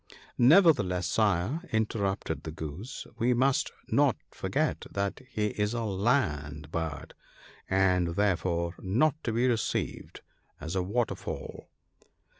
"Nevertheless, 0.55 1.05
Sire," 1.05 1.61
interrupted 1.71 2.41
the 2.41 2.49
Goose," 2.51 3.05
we 3.19 3.35
must 3.35 3.71
not 3.89 4.17
forget 4.31 4.87
that 4.89 5.21
he 5.29 5.49
is 5.49 5.75
a 5.75 5.83
land 5.83 6.71
bird, 6.71 7.13
and 7.69 8.15
therefore 8.15 8.73
not 8.79 9.13
to 9.23 9.31
be 9.31 9.45
received 9.47 10.21
as 10.59 10.75
a 10.75 10.81
water 10.81 11.13
fowl. 11.13 11.69